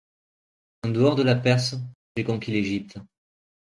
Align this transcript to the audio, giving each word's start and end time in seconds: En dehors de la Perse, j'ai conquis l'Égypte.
En 0.81 0.89
dehors 0.89 1.13
de 1.13 1.21
la 1.21 1.35
Perse, 1.35 1.75
j'ai 2.17 2.23
conquis 2.23 2.49
l'Égypte. 2.51 2.97